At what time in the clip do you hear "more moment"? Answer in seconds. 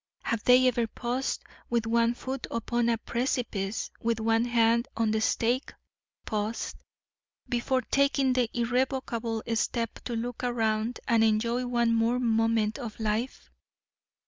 11.93-12.79